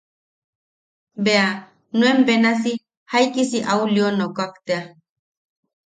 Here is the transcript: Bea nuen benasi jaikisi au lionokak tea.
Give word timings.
Bea 1.27 1.43
nuen 1.99 2.23
benasi 2.31 2.75
jaikisi 3.13 3.59
au 3.75 3.81
lionokak 3.95 4.53
tea. 4.67 4.81